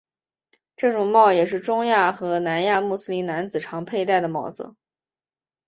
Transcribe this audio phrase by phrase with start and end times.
[0.75, 4.73] 这种帽也是中亚和南亚穆斯林男子常佩戴的帽子。